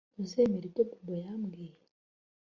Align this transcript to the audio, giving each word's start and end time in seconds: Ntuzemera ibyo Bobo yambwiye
Ntuzemera 0.13 0.65
ibyo 0.67 0.83
Bobo 0.89 1.13
yambwiye 1.23 1.75